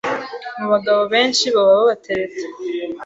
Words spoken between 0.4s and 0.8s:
mu